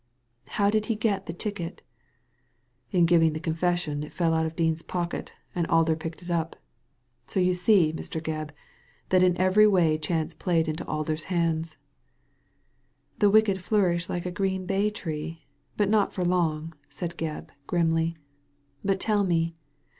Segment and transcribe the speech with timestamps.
[0.29, 1.83] *' How did he get the ticket?
[2.93, 6.55] •* ''In giving the confession it fell out of Dean's pocket, and Alder picked it up.
[7.27, 8.19] So you see, Mr.
[8.19, 8.49] Gebb,
[9.09, 11.77] that in every way chance played into Alder's hands."
[13.19, 15.45] "•The wicked flourish like a green bay tree';
[15.77, 18.17] but not for long," said Gebb, grimly.
[18.83, 19.53] "But tell me.